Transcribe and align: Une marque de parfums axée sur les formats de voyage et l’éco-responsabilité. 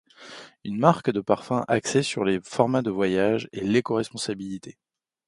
Une 0.63 0.79
marque 0.79 1.11
de 1.11 1.21
parfums 1.21 1.63
axée 1.67 2.01
sur 2.01 2.23
les 2.25 2.39
formats 2.41 2.81
de 2.81 2.89
voyage 2.89 3.47
et 3.53 3.59
l’éco-responsabilité. 3.61 4.79